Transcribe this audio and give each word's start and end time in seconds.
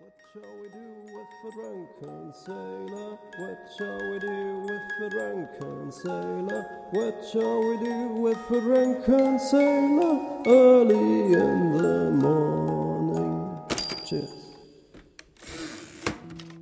What 0.00 0.14
shall 0.32 0.56
we 0.62 0.68
do 0.70 0.88
with 1.12 1.30
the 1.42 1.50
drunken 1.52 2.32
sailor? 2.32 3.18
What 3.36 3.58
shall 3.76 4.00
we 4.10 4.18
do 4.18 4.62
with 4.66 4.84
the 4.98 5.08
drunken 5.10 5.92
sailor? 5.92 6.64
What 6.92 7.16
shall 7.30 7.60
we 7.60 7.76
do 7.84 8.08
with 8.22 8.38
the 8.48 8.60
drunken 8.60 9.38
sailor? 9.38 10.18
Early 10.46 11.34
in 11.34 11.76
the 11.76 12.10
morning. 12.16 13.58
Cheers. 14.06 14.30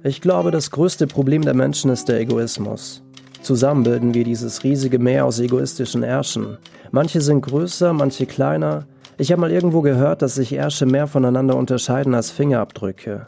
Ich 0.03 0.21
glaube, 0.21 0.51
das 0.51 0.73
größte 0.73 1.07
Problem 1.07 1.43
der 1.43 1.55
Menschen 1.55 1.93
ist 1.93 2.09
der 2.09 2.19
Egoismus. 2.19 3.03
Zusammen 3.43 3.85
bilden 3.85 4.15
wir 4.15 4.25
dieses 4.25 4.65
riesige 4.65 4.99
Meer 4.99 5.25
aus 5.27 5.39
egoistischen 5.39 6.03
Ärschen. 6.03 6.59
Manche 6.91 7.21
sind 7.21 7.43
größer, 7.43 7.93
manche 7.93 8.27
kleiner. 8.27 8.89
Ich 9.21 9.33
habe 9.33 9.41
mal 9.41 9.51
irgendwo 9.51 9.83
gehört, 9.83 10.23
dass 10.23 10.37
sich 10.37 10.53
Ärsche 10.53 10.87
mehr 10.87 11.09
voneinander 11.09 11.57
unterscheiden 11.57 12.15
als 12.15 12.31
Fingerabdrücke. 12.31 13.27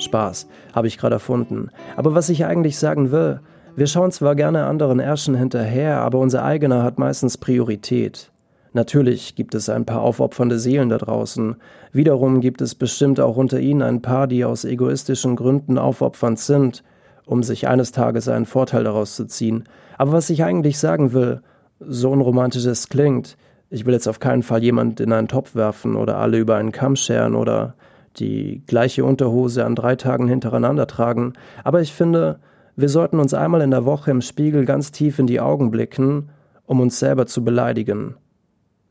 Spaß, 0.00 0.48
habe 0.72 0.88
ich 0.88 0.98
gerade 0.98 1.14
erfunden. 1.14 1.70
Aber 1.96 2.16
was 2.16 2.28
ich 2.28 2.44
eigentlich 2.44 2.76
sagen 2.76 3.12
will, 3.12 3.38
wir 3.76 3.86
schauen 3.86 4.10
zwar 4.10 4.34
gerne 4.34 4.66
anderen 4.66 4.98
Ärschen 4.98 5.36
hinterher, 5.36 6.00
aber 6.00 6.18
unser 6.18 6.42
eigener 6.42 6.82
hat 6.82 6.98
meistens 6.98 7.38
Priorität. 7.38 8.32
Natürlich 8.72 9.36
gibt 9.36 9.54
es 9.54 9.68
ein 9.68 9.84
paar 9.84 10.00
aufopfernde 10.00 10.58
Seelen 10.58 10.88
da 10.88 10.98
draußen. 10.98 11.54
Wiederum 11.92 12.40
gibt 12.40 12.60
es 12.60 12.74
bestimmt 12.74 13.20
auch 13.20 13.36
unter 13.36 13.60
ihnen 13.60 13.82
ein 13.82 14.02
paar, 14.02 14.26
die 14.26 14.44
aus 14.44 14.64
egoistischen 14.64 15.36
Gründen 15.36 15.78
aufopfernd 15.78 16.40
sind, 16.40 16.82
um 17.26 17.44
sich 17.44 17.68
eines 17.68 17.92
Tages 17.92 18.26
einen 18.26 18.46
Vorteil 18.46 18.82
daraus 18.82 19.14
zu 19.14 19.26
ziehen. 19.26 19.68
Aber 19.98 20.10
was 20.10 20.30
ich 20.30 20.42
eigentlich 20.42 20.80
sagen 20.80 21.12
will, 21.12 21.42
so 21.78 22.10
unromantisch 22.10 22.64
es 22.64 22.88
klingt, 22.88 23.36
ich 23.72 23.86
will 23.86 23.94
jetzt 23.94 24.06
auf 24.06 24.20
keinen 24.20 24.42
Fall 24.42 24.62
jemand 24.62 25.00
in 25.00 25.12
einen 25.12 25.28
Topf 25.28 25.54
werfen 25.54 25.96
oder 25.96 26.18
alle 26.18 26.38
über 26.38 26.56
einen 26.56 26.72
Kamm 26.72 26.94
scheren 26.94 27.34
oder 27.34 27.74
die 28.18 28.62
gleiche 28.66 29.02
Unterhose 29.02 29.64
an 29.64 29.74
drei 29.74 29.96
Tagen 29.96 30.28
hintereinander 30.28 30.86
tragen, 30.86 31.32
aber 31.64 31.80
ich 31.80 31.94
finde, 31.94 32.38
wir 32.76 32.90
sollten 32.90 33.18
uns 33.18 33.32
einmal 33.32 33.62
in 33.62 33.70
der 33.70 33.86
Woche 33.86 34.10
im 34.10 34.20
Spiegel 34.20 34.66
ganz 34.66 34.92
tief 34.92 35.18
in 35.18 35.26
die 35.26 35.40
Augen 35.40 35.70
blicken, 35.70 36.28
um 36.66 36.80
uns 36.80 36.98
selber 36.98 37.26
zu 37.26 37.42
beleidigen. 37.42 38.16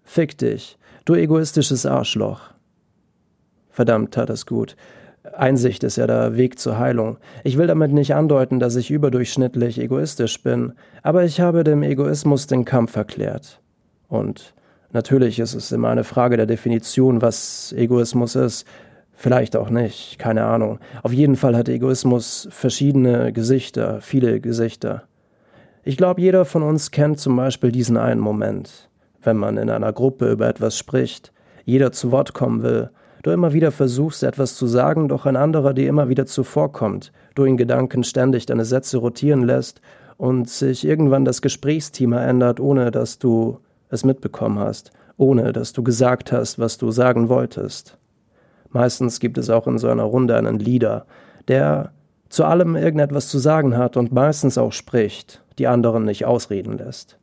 Fick 0.03 0.39
dich, 0.39 0.79
du 1.05 1.13
egoistisches 1.13 1.85
Arschloch. 1.85 2.49
Verdammt, 3.69 4.15
tat 4.15 4.31
das 4.31 4.47
gut. 4.47 4.75
Einsicht 5.35 5.83
ist 5.83 5.97
ja 5.97 6.07
der 6.07 6.35
Weg 6.37 6.57
zur 6.57 6.79
Heilung. 6.79 7.17
Ich 7.43 7.59
will 7.59 7.67
damit 7.67 7.91
nicht 7.91 8.15
andeuten, 8.15 8.59
dass 8.59 8.75
ich 8.75 8.89
überdurchschnittlich 8.89 9.79
egoistisch 9.79 10.41
bin, 10.41 10.73
aber 11.03 11.23
ich 11.23 11.39
habe 11.39 11.63
dem 11.63 11.83
Egoismus 11.83 12.47
den 12.47 12.65
Kampf 12.65 12.95
erklärt. 12.95 13.61
Und 14.07 14.55
natürlich 14.93 15.39
ist 15.39 15.53
es 15.53 15.71
immer 15.71 15.89
eine 15.89 16.03
Frage 16.03 16.37
der 16.37 16.45
Definition, 16.45 17.21
was 17.21 17.73
Egoismus 17.73 18.35
ist. 18.35 18.65
Vielleicht 19.13 19.55
auch 19.55 19.69
nicht, 19.69 20.17
keine 20.17 20.45
Ahnung. 20.45 20.79
Auf 21.03 21.13
jeden 21.13 21.35
Fall 21.35 21.55
hat 21.55 21.69
Egoismus 21.69 22.47
verschiedene 22.49 23.31
Gesichter, 23.31 24.01
viele 24.01 24.39
Gesichter. 24.39 25.03
Ich 25.83 25.97
glaube, 25.97 26.21
jeder 26.21 26.45
von 26.45 26.63
uns 26.63 26.91
kennt 26.91 27.19
zum 27.19 27.35
Beispiel 27.35 27.71
diesen 27.71 27.97
einen 27.97 28.19
Moment, 28.19 28.89
wenn 29.21 29.37
man 29.37 29.57
in 29.57 29.69
einer 29.69 29.93
Gruppe 29.93 30.31
über 30.31 30.47
etwas 30.47 30.77
spricht, 30.77 31.31
jeder 31.65 31.91
zu 31.91 32.11
Wort 32.11 32.33
kommen 32.33 32.63
will, 32.63 32.89
du 33.23 33.31
immer 33.31 33.53
wieder 33.53 33.71
versuchst, 33.71 34.23
etwas 34.23 34.55
zu 34.55 34.67
sagen, 34.67 35.07
doch 35.07 35.25
ein 35.25 35.35
anderer 35.35 35.73
dir 35.73 35.87
immer 35.87 36.09
wieder 36.09 36.25
zuvorkommt, 36.25 37.11
du 37.35 37.43
in 37.45 37.57
Gedanken 37.57 38.03
ständig 38.03 38.45
deine 38.45 38.65
Sätze 38.65 38.97
rotieren 38.97 39.43
lässt 39.43 39.81
und 40.17 40.49
sich 40.49 40.85
irgendwann 40.85 41.25
das 41.25 41.41
Gesprächsthema 41.41 42.23
ändert, 42.23 42.59
ohne 42.59 42.91
dass 42.91 43.19
du 43.19 43.59
es 43.91 44.03
mitbekommen 44.03 44.59
hast, 44.59 44.91
ohne 45.17 45.53
dass 45.53 45.73
du 45.73 45.83
gesagt 45.83 46.31
hast, 46.31 46.57
was 46.57 46.77
du 46.77 46.91
sagen 46.91 47.29
wolltest. 47.29 47.97
Meistens 48.69 49.19
gibt 49.19 49.37
es 49.37 49.49
auch 49.49 49.67
in 49.67 49.77
so 49.77 49.89
einer 49.89 50.03
Runde 50.03 50.35
einen 50.35 50.59
Leader, 50.59 51.05
der 51.47 51.91
zu 52.29 52.45
allem 52.45 52.75
irgendetwas 52.75 53.27
zu 53.27 53.37
sagen 53.37 53.77
hat 53.77 53.97
und 53.97 54.13
meistens 54.13 54.57
auch 54.57 54.71
spricht, 54.71 55.43
die 55.59 55.67
anderen 55.67 56.05
nicht 56.05 56.25
ausreden 56.25 56.77
lässt. 56.77 57.17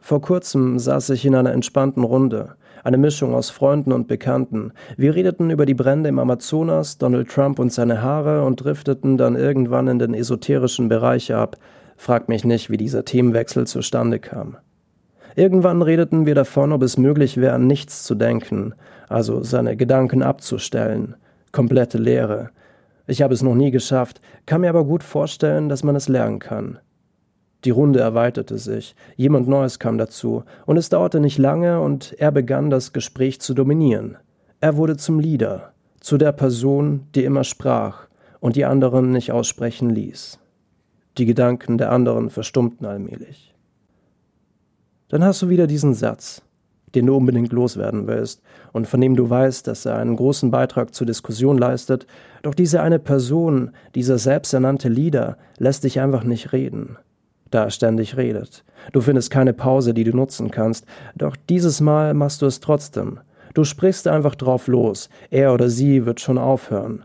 Vor 0.00 0.20
kurzem 0.20 0.78
saß 0.78 1.10
ich 1.10 1.24
in 1.24 1.34
einer 1.34 1.52
entspannten 1.52 2.04
Runde, 2.04 2.56
eine 2.84 2.98
Mischung 2.98 3.34
aus 3.34 3.50
Freunden 3.50 3.92
und 3.92 4.06
Bekannten. 4.06 4.72
Wir 4.96 5.14
redeten 5.14 5.50
über 5.50 5.66
die 5.66 5.74
Brände 5.74 6.08
im 6.08 6.20
Amazonas, 6.20 6.98
Donald 6.98 7.28
Trump 7.28 7.58
und 7.58 7.72
seine 7.72 8.02
Haare 8.02 8.44
und 8.44 8.62
drifteten 8.62 9.16
dann 9.16 9.34
irgendwann 9.34 9.88
in 9.88 9.98
den 9.98 10.14
esoterischen 10.14 10.88
Bereich 10.88 11.34
ab. 11.34 11.56
Fragt 11.96 12.28
mich 12.28 12.44
nicht, 12.44 12.70
wie 12.70 12.76
dieser 12.76 13.04
Themenwechsel 13.04 13.66
zustande 13.66 14.20
kam. 14.20 14.56
Irgendwann 15.36 15.82
redeten 15.82 16.24
wir 16.24 16.34
davon, 16.34 16.72
ob 16.72 16.82
es 16.82 16.96
möglich 16.96 17.36
wäre, 17.36 17.52
an 17.52 17.66
nichts 17.66 18.04
zu 18.04 18.14
denken, 18.14 18.74
also 19.06 19.42
seine 19.42 19.76
Gedanken 19.76 20.22
abzustellen. 20.22 21.14
Komplette 21.52 21.98
Leere. 21.98 22.48
Ich 23.06 23.20
habe 23.20 23.34
es 23.34 23.42
noch 23.42 23.54
nie 23.54 23.70
geschafft, 23.70 24.22
kann 24.46 24.62
mir 24.62 24.70
aber 24.70 24.86
gut 24.86 25.04
vorstellen, 25.04 25.68
dass 25.68 25.84
man 25.84 25.94
es 25.94 26.08
lernen 26.08 26.38
kann. 26.38 26.78
Die 27.64 27.70
Runde 27.70 28.00
erweiterte 28.00 28.56
sich, 28.56 28.96
jemand 29.16 29.46
Neues 29.46 29.78
kam 29.78 29.98
dazu, 29.98 30.44
und 30.64 30.78
es 30.78 30.88
dauerte 30.88 31.20
nicht 31.20 31.36
lange, 31.36 31.82
und 31.82 32.14
er 32.18 32.32
begann 32.32 32.70
das 32.70 32.94
Gespräch 32.94 33.38
zu 33.38 33.52
dominieren. 33.52 34.16
Er 34.62 34.78
wurde 34.78 34.96
zum 34.96 35.20
Leader, 35.20 35.74
zu 36.00 36.16
der 36.16 36.32
Person, 36.32 37.08
die 37.14 37.24
immer 37.24 37.44
sprach 37.44 38.06
und 38.40 38.56
die 38.56 38.64
anderen 38.64 39.10
nicht 39.10 39.32
aussprechen 39.32 39.90
ließ. 39.90 40.38
Die 41.18 41.26
Gedanken 41.26 41.76
der 41.76 41.92
anderen 41.92 42.30
verstummten 42.30 42.86
allmählich. 42.86 43.55
Dann 45.08 45.22
hast 45.22 45.40
du 45.42 45.48
wieder 45.48 45.68
diesen 45.68 45.94
Satz, 45.94 46.42
den 46.94 47.06
du 47.06 47.16
unbedingt 47.16 47.52
loswerden 47.52 48.08
willst 48.08 48.42
und 48.72 48.88
von 48.88 49.00
dem 49.00 49.14
du 49.14 49.30
weißt, 49.30 49.66
dass 49.66 49.86
er 49.86 49.96
einen 49.96 50.16
großen 50.16 50.50
Beitrag 50.50 50.94
zur 50.94 51.06
Diskussion 51.06 51.58
leistet, 51.58 52.06
doch 52.42 52.54
diese 52.54 52.82
eine 52.82 52.98
Person, 52.98 53.70
dieser 53.94 54.18
selbsternannte 54.18 54.88
Leader, 54.88 55.36
lässt 55.58 55.84
dich 55.84 56.00
einfach 56.00 56.24
nicht 56.24 56.52
reden, 56.52 56.96
da 57.50 57.64
er 57.64 57.70
ständig 57.70 58.16
redet. 58.16 58.64
Du 58.92 59.00
findest 59.00 59.30
keine 59.30 59.52
Pause, 59.52 59.94
die 59.94 60.04
du 60.04 60.10
nutzen 60.16 60.50
kannst, 60.50 60.86
doch 61.14 61.36
dieses 61.48 61.80
Mal 61.80 62.12
machst 62.12 62.42
du 62.42 62.46
es 62.46 62.58
trotzdem. 62.58 63.20
Du 63.54 63.62
sprichst 63.62 64.08
einfach 64.08 64.34
drauf 64.34 64.66
los, 64.66 65.08
er 65.30 65.54
oder 65.54 65.70
sie 65.70 66.04
wird 66.04 66.20
schon 66.20 66.36
aufhören. 66.36 67.04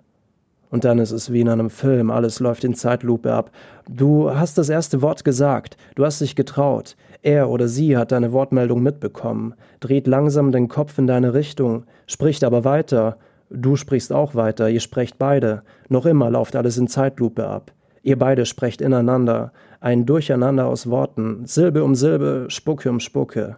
Und 0.71 0.85
dann 0.85 0.99
ist 0.99 1.11
es 1.11 1.31
wie 1.31 1.41
in 1.41 1.49
einem 1.49 1.69
Film, 1.69 2.09
alles 2.09 2.39
läuft 2.39 2.63
in 2.63 2.73
Zeitlupe 2.73 3.31
ab. 3.31 3.51
Du 3.89 4.33
hast 4.33 4.57
das 4.57 4.69
erste 4.69 5.01
Wort 5.01 5.25
gesagt, 5.25 5.75
du 5.95 6.05
hast 6.05 6.21
dich 6.21 6.35
getraut. 6.35 6.95
Er 7.21 7.49
oder 7.49 7.67
sie 7.67 7.97
hat 7.97 8.13
deine 8.13 8.31
Wortmeldung 8.31 8.81
mitbekommen, 8.81 9.53
dreht 9.81 10.07
langsam 10.07 10.51
den 10.51 10.69
Kopf 10.69 10.97
in 10.97 11.07
deine 11.07 11.33
Richtung, 11.33 11.83
spricht 12.07 12.43
aber 12.43 12.63
weiter. 12.63 13.17
Du 13.49 13.75
sprichst 13.75 14.13
auch 14.13 14.33
weiter, 14.33 14.69
ihr 14.69 14.79
sprecht 14.79 15.19
beide. 15.19 15.63
Noch 15.89 16.05
immer 16.05 16.31
läuft 16.31 16.55
alles 16.55 16.77
in 16.77 16.87
Zeitlupe 16.87 17.45
ab. 17.45 17.73
Ihr 18.01 18.17
beide 18.17 18.45
sprecht 18.45 18.81
ineinander, 18.81 19.51
ein 19.81 20.05
Durcheinander 20.05 20.67
aus 20.67 20.89
Worten, 20.89 21.45
Silbe 21.45 21.83
um 21.83 21.95
Silbe, 21.95 22.45
Spucke 22.47 22.89
um 22.89 22.99
Spucke. 22.99 23.57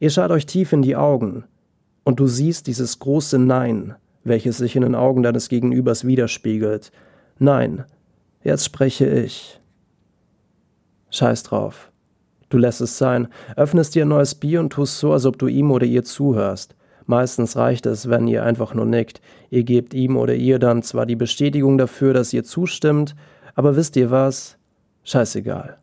Ihr 0.00 0.10
schaut 0.10 0.32
euch 0.32 0.44
tief 0.44 0.72
in 0.72 0.82
die 0.82 0.96
Augen, 0.96 1.44
und 2.04 2.20
du 2.20 2.26
siehst 2.26 2.66
dieses 2.66 2.98
große 2.98 3.38
Nein, 3.38 3.94
welches 4.24 4.58
sich 4.58 4.76
in 4.76 4.82
den 4.82 4.94
Augen 4.94 5.22
deines 5.22 5.48
Gegenübers 5.48 6.06
widerspiegelt. 6.06 6.92
Nein, 7.38 7.84
jetzt 8.42 8.64
spreche 8.64 9.06
ich. 9.08 9.60
Scheiß 11.10 11.42
drauf. 11.44 11.90
Du 12.50 12.58
lässt 12.58 12.80
es 12.80 12.96
sein, 12.96 13.28
öffnest 13.56 13.94
dir 13.94 14.04
ein 14.04 14.08
neues 14.08 14.34
Bier 14.34 14.60
und 14.60 14.70
tust 14.70 14.98
so, 14.98 15.12
als 15.12 15.26
ob 15.26 15.38
du 15.38 15.48
ihm 15.48 15.70
oder 15.70 15.86
ihr 15.86 16.04
zuhörst. 16.04 16.74
Meistens 17.06 17.56
reicht 17.56 17.86
es, 17.86 18.10
wenn 18.10 18.26
ihr 18.28 18.44
einfach 18.44 18.74
nur 18.74 18.84
nickt. 18.84 19.20
Ihr 19.50 19.64
gebt 19.64 19.94
ihm 19.94 20.16
oder 20.16 20.34
ihr 20.34 20.58
dann 20.58 20.82
zwar 20.82 21.06
die 21.06 21.16
Bestätigung 21.16 21.78
dafür, 21.78 22.12
dass 22.12 22.32
ihr 22.32 22.44
zustimmt, 22.44 23.14
aber 23.54 23.76
wisst 23.76 23.96
ihr 23.96 24.10
was? 24.10 24.58
Scheißegal. 25.04 25.78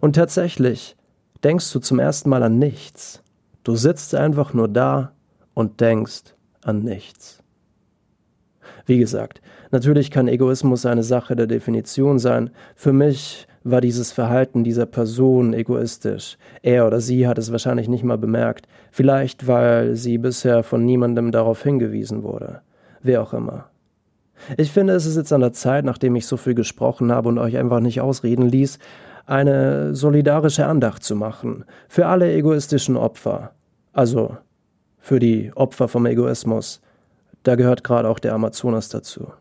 Und 0.00 0.16
tatsächlich 0.16 0.96
denkst 1.42 1.72
du 1.72 1.78
zum 1.78 1.98
ersten 1.98 2.28
Mal 2.28 2.42
an 2.42 2.58
nichts. 2.58 3.22
Du 3.64 3.74
sitzt 3.74 4.14
einfach 4.14 4.52
nur 4.52 4.68
da 4.68 5.12
und 5.54 5.80
denkst 5.80 6.34
an 6.68 6.82
nichts. 6.82 7.42
Wie 8.86 8.98
gesagt, 8.98 9.40
natürlich 9.70 10.10
kann 10.10 10.28
Egoismus 10.28 10.86
eine 10.86 11.02
Sache 11.02 11.36
der 11.36 11.46
Definition 11.46 12.18
sein. 12.18 12.50
Für 12.74 12.92
mich 12.92 13.46
war 13.64 13.80
dieses 13.80 14.12
Verhalten 14.12 14.64
dieser 14.64 14.86
Person 14.86 15.52
egoistisch. 15.52 16.38
Er 16.62 16.86
oder 16.86 17.00
sie 17.00 17.26
hat 17.26 17.38
es 17.38 17.52
wahrscheinlich 17.52 17.88
nicht 17.88 18.04
mal 18.04 18.18
bemerkt, 18.18 18.66
vielleicht 18.90 19.46
weil 19.46 19.94
sie 19.94 20.18
bisher 20.18 20.62
von 20.62 20.84
niemandem 20.84 21.32
darauf 21.32 21.62
hingewiesen 21.62 22.22
wurde. 22.22 22.60
Wer 23.02 23.22
auch 23.22 23.34
immer. 23.34 23.66
Ich 24.56 24.70
finde, 24.70 24.94
es 24.94 25.04
ist 25.04 25.16
jetzt 25.16 25.32
an 25.32 25.40
der 25.40 25.52
Zeit, 25.52 25.84
nachdem 25.84 26.16
ich 26.16 26.26
so 26.26 26.36
viel 26.36 26.54
gesprochen 26.54 27.10
habe 27.12 27.28
und 27.28 27.38
euch 27.38 27.56
einfach 27.56 27.80
nicht 27.80 28.00
ausreden 28.00 28.48
ließ, 28.48 28.78
eine 29.26 29.94
solidarische 29.94 30.66
Andacht 30.66 31.02
zu 31.02 31.14
machen 31.16 31.64
für 31.88 32.06
alle 32.06 32.32
egoistischen 32.32 32.96
Opfer. 32.96 33.50
Also 33.92 34.36
für 34.98 35.18
die 35.18 35.52
Opfer 35.54 35.88
vom 35.88 36.06
Egoismus. 36.06 36.80
Da 37.42 37.54
gehört 37.54 37.84
gerade 37.84 38.08
auch 38.08 38.18
der 38.18 38.34
Amazonas 38.34 38.88
dazu. 38.88 39.32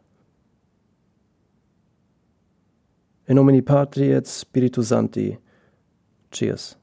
In 3.25 3.35
nomine 3.35 3.61
Patri 3.61 4.13
et 4.13 4.27
Spiritus 4.27 4.89
Sancti. 4.89 5.37
Cheers. 6.31 6.77